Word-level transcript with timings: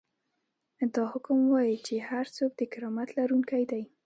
دا 0.95 1.03
حکم 1.11 1.37
وايي 1.51 1.77
چې 1.85 1.95
هر 2.09 2.25
څوک 2.35 2.51
د 2.55 2.61
کرامت 2.73 3.09
لرونکی 3.17 3.63
دی. 3.71 3.83